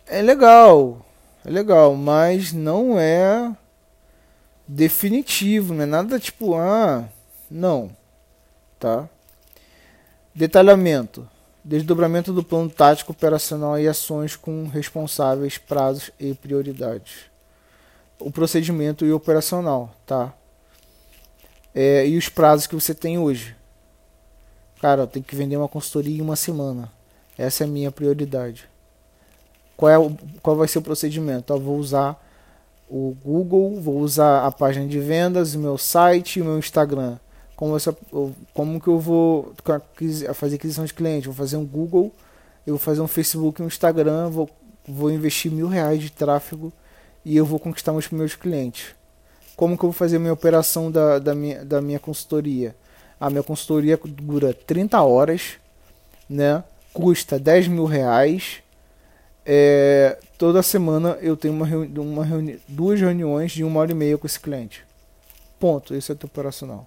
é 0.07 0.21
legal, 0.21 1.05
é 1.45 1.49
legal, 1.49 1.95
mas 1.95 2.51
não 2.51 2.99
é 2.99 3.55
definitivo, 4.67 5.73
não 5.73 5.83
é 5.83 5.85
nada 5.85 6.19
tipo, 6.19 6.55
ah, 6.55 7.07
não, 7.49 7.91
tá? 8.79 9.07
Detalhamento, 10.33 11.29
desdobramento 11.67 12.31
do 12.31 12.41
plano 12.41 12.69
tático 12.69 13.11
operacional 13.11 13.77
e 13.77 13.89
ações 13.89 14.37
com 14.37 14.67
responsáveis, 14.67 15.57
prazos 15.57 16.11
e 16.17 16.33
prioridades. 16.33 17.25
O 18.17 18.31
procedimento 18.31 19.05
e 19.05 19.11
operacional, 19.11 19.93
tá? 20.05 20.33
É, 21.75 22.07
e 22.07 22.17
os 22.17 22.29
prazos 22.29 22.67
que 22.67 22.73
você 22.73 22.95
tem 22.95 23.19
hoje. 23.19 23.53
Cara, 24.81 25.01
eu 25.01 25.07
tenho 25.07 25.25
que 25.25 25.35
vender 25.35 25.57
uma 25.57 25.67
consultoria 25.67 26.17
em 26.17 26.21
uma 26.21 26.37
semana. 26.37 26.89
Essa 27.37 27.65
é 27.65 27.67
a 27.67 27.69
minha 27.69 27.91
prioridade. 27.91 28.67
Qual, 29.75 29.91
é 29.91 29.97
o, 29.97 30.15
qual 30.41 30.55
vai 30.55 30.69
ser 30.69 30.79
o 30.79 30.81
procedimento? 30.81 31.51
Eu 31.51 31.59
vou 31.59 31.77
usar 31.77 32.17
o 32.89 33.13
Google, 33.23 33.79
vou 33.81 33.99
usar 33.99 34.45
a 34.45 34.51
página 34.51 34.87
de 34.87 34.99
vendas, 34.99 35.53
o 35.53 35.59
meu 35.59 35.77
site 35.77 36.39
e 36.39 36.41
o 36.41 36.45
meu 36.45 36.57
Instagram. 36.57 37.19
Como, 37.57 37.75
essa, 37.75 37.93
como 38.53 38.79
que 38.79 38.87
eu 38.87 38.99
vou 38.99 39.53
fazer 40.33 40.55
aquisição 40.55 40.85
de 40.85 40.93
cliente? 40.93 41.27
Vou 41.27 41.35
fazer 41.35 41.57
um 41.57 41.65
Google, 41.65 42.13
eu 42.65 42.75
vou 42.75 42.79
fazer 42.79 43.01
um 43.01 43.07
Facebook 43.07 43.61
um 43.61 43.67
Instagram, 43.67 44.29
vou, 44.29 44.49
vou 44.87 45.11
investir 45.11 45.51
mil 45.51 45.67
reais 45.67 46.01
de 46.01 46.09
tráfego 46.09 46.71
e 47.25 47.35
eu 47.35 47.45
vou 47.45 47.59
conquistar 47.59 47.91
meus 47.91 48.07
primeiros 48.07 48.35
clientes. 48.35 48.95
Como 49.57 49.77
que 49.77 49.83
eu 49.83 49.89
vou 49.89 49.93
fazer 49.93 50.19
minha 50.19 50.31
operação 50.31 50.89
da, 50.89 51.19
da, 51.19 51.35
minha, 51.35 51.65
da 51.65 51.81
minha 51.81 51.99
consultoria? 51.99 52.73
A 53.19 53.29
minha 53.29 53.43
consultoria 53.43 53.99
dura 54.01 54.53
30 54.53 55.01
horas, 55.01 55.57
né? 56.29 56.63
custa 56.93 57.37
10 57.37 57.67
mil 57.67 57.85
reais 57.85 58.61
é, 59.49 60.17
toda 60.37 60.61
semana 60.61 61.17
eu 61.21 61.37
tenho 61.37 61.53
uma, 61.53 61.65
reuni 61.65 61.97
uma 61.97 62.25
reuni 62.25 62.59
duas 62.67 62.99
reuniões 62.99 63.53
de 63.53 63.63
uma 63.63 63.79
hora 63.79 63.91
e 63.91 63.95
meia 63.95 64.17
com 64.17 64.27
esse 64.27 64.37
cliente. 64.37 64.85
Ponto. 65.57 65.95
Esse 65.95 66.11
é 66.11 66.15
teu 66.15 66.27
operacional. 66.27 66.85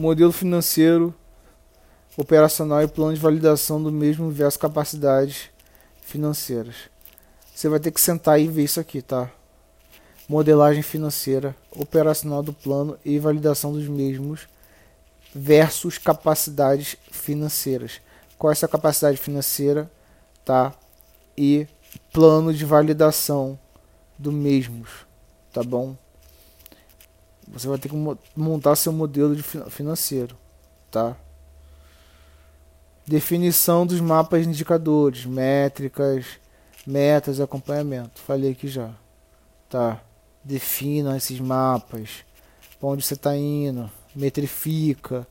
Modelo 0.00 0.32
financeiro, 0.32 1.14
operacional 2.16 2.82
e 2.82 2.88
plano 2.88 3.12
de 3.12 3.20
validação 3.20 3.82
do 3.82 3.92
mesmo 3.92 4.30
versus 4.30 4.56
capacidades 4.56 5.50
financeiras. 6.00 6.88
Você 7.54 7.68
vai 7.68 7.78
ter 7.78 7.90
que 7.90 8.00
sentar 8.00 8.40
e 8.40 8.48
ver 8.48 8.64
isso 8.64 8.80
aqui, 8.80 9.02
tá? 9.02 9.30
Modelagem 10.28 10.82
financeira, 10.82 11.54
operacional 11.70 12.42
do 12.42 12.52
plano 12.52 12.96
e 13.04 13.18
validação 13.18 13.72
dos 13.72 13.86
mesmos 13.88 14.48
versus 15.34 15.98
capacidades 15.98 16.96
financeiras. 17.10 18.00
Qual 18.38 18.50
é 18.50 18.52
essa 18.52 18.66
capacidade 18.66 19.18
financeira? 19.18 19.90
tá? 20.44 20.72
E 21.36 21.66
plano 22.12 22.52
de 22.52 22.64
validação 22.64 23.58
do 24.18 24.32
mesmos, 24.32 25.06
tá 25.52 25.62
bom? 25.62 25.96
Você 27.52 27.68
vai 27.68 27.78
ter 27.78 27.88
que 27.88 27.96
montar 28.36 28.76
seu 28.76 28.92
modelo 28.92 29.34
de 29.34 29.42
financeiro, 29.42 30.36
tá? 30.90 31.16
Definição 33.06 33.86
dos 33.86 34.00
mapas 34.00 34.46
indicadores, 34.46 35.26
métricas, 35.26 36.26
metas 36.86 37.38
e 37.38 37.42
acompanhamento. 37.42 38.20
Falei 38.20 38.52
aqui 38.52 38.68
já, 38.68 38.90
tá? 39.68 40.00
Defina 40.44 41.16
esses 41.16 41.40
mapas, 41.40 42.24
onde 42.80 43.04
você 43.04 43.14
está 43.14 43.36
indo, 43.36 43.90
metrifica, 44.14 45.26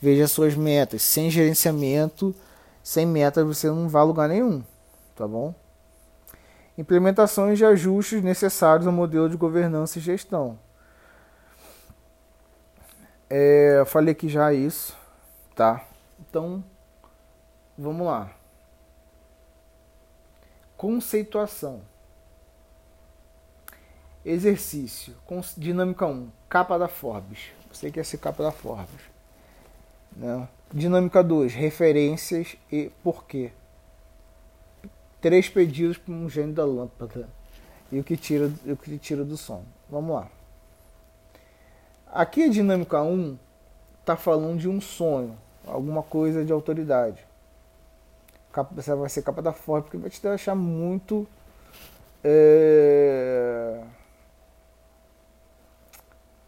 veja 0.00 0.28
suas 0.28 0.54
metas. 0.54 1.02
Sem 1.02 1.30
gerenciamento, 1.30 2.34
sem 2.82 3.04
meta 3.04 3.44
você 3.44 3.68
não 3.68 3.88
vai 3.88 4.02
a 4.02 4.04
lugar 4.04 4.28
nenhum, 4.28 4.62
tá 5.16 5.26
bom? 5.26 5.54
implementações 6.76 7.58
de 7.58 7.64
ajustes 7.64 8.22
necessários 8.22 8.86
ao 8.86 8.92
modelo 8.92 9.28
de 9.28 9.36
governança 9.36 9.98
e 9.98 10.02
gestão. 10.02 10.58
É, 13.36 13.80
eu 13.80 13.86
falei 13.86 14.12
aqui 14.12 14.28
já 14.28 14.52
isso, 14.52 14.96
tá? 15.56 15.84
Então, 16.20 16.62
vamos 17.76 18.06
lá. 18.06 18.32
Conceituação. 20.76 21.82
Exercício. 24.24 25.16
Dinâmica 25.58 26.06
1. 26.06 26.30
Capa 26.48 26.78
da 26.78 26.86
Forbes. 26.86 27.50
Você 27.72 27.90
quer 27.90 28.04
ser 28.04 28.18
capa 28.18 28.40
da 28.40 28.52
Forbes. 28.52 29.02
Né? 30.14 30.48
Dinâmica 30.72 31.20
2. 31.20 31.54
Referências 31.54 32.54
e 32.70 32.92
porquê. 33.02 33.50
Três 35.20 35.48
pedidos 35.48 35.98
para 35.98 36.14
um 36.14 36.30
gênio 36.30 36.54
da 36.54 36.64
lâmpada. 36.64 37.28
E 37.90 37.98
o 37.98 38.04
que 38.04 38.16
tira, 38.16 38.48
o 38.64 38.76
que 38.76 38.96
tira 38.96 39.24
do 39.24 39.36
som. 39.36 39.64
Vamos 39.90 40.14
lá. 40.14 40.30
Aqui 42.14 42.44
a 42.44 42.48
dinâmica 42.48 43.02
1 43.02 43.36
está 43.98 44.16
falando 44.16 44.60
de 44.60 44.68
um 44.68 44.80
sonho, 44.80 45.36
alguma 45.66 46.00
coisa 46.00 46.44
de 46.44 46.52
autoridade. 46.52 47.26
Você 48.70 48.94
vai 48.94 49.08
ser 49.08 49.22
capa 49.22 49.42
da 49.42 49.52
Forbes 49.52 49.86
porque 49.86 49.98
vai 49.98 50.08
te 50.08 50.22
deixar 50.22 50.54
muito. 50.54 51.26
É, 52.22 53.82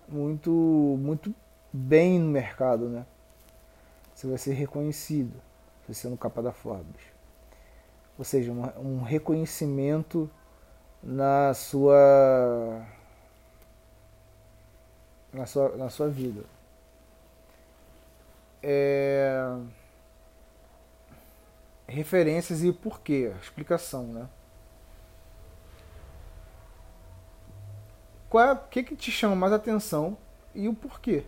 muito 0.08 0.50
muito 1.00 1.34
bem 1.72 2.20
no 2.20 2.30
mercado, 2.30 2.88
né? 2.88 3.04
Você 4.14 4.28
vai 4.28 4.38
ser 4.38 4.52
reconhecido, 4.52 5.34
você 5.84 5.94
sendo 5.94 6.16
capa 6.16 6.40
da 6.40 6.52
Forbes. 6.52 7.02
Ou 8.16 8.24
seja, 8.24 8.52
um 8.52 9.02
reconhecimento 9.02 10.30
na 11.02 11.52
sua 11.54 12.86
na 15.36 15.46
sua, 15.46 15.76
na 15.76 15.90
sua 15.90 16.08
vida. 16.08 16.44
É... 18.62 19.56
Referências 21.86 22.64
e 22.64 22.72
porquê, 22.72 23.32
explicação, 23.40 24.04
né? 24.08 24.28
Qual 28.28 28.44
é, 28.44 28.52
o 28.52 28.58
que, 28.58 28.82
que 28.82 28.96
te 28.96 29.12
chama 29.12 29.36
mais 29.36 29.52
atenção 29.52 30.18
e 30.52 30.68
o 30.68 30.74
porquê? 30.74 31.24